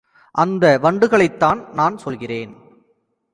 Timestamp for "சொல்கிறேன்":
1.97-2.55